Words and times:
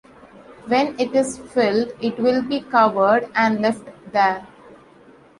When 0.65 0.99
it 0.99 1.15
is 1.15 1.37
filled 1.37 1.91
it 2.01 2.17
will 2.17 2.41
be 2.41 2.61
covered 2.61 3.29
and 3.35 3.61
left 3.61 3.87
there. 4.11 4.47